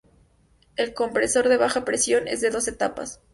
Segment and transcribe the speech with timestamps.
[0.77, 3.21] El compresor de baja presión es de dos etapas.